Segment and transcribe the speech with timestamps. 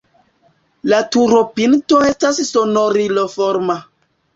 [0.93, 3.83] La turopinto estas sonoriloforma.